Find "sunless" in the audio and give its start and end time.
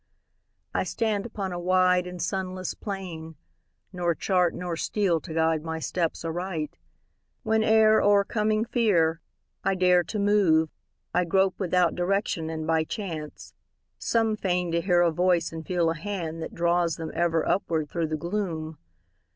2.19-2.73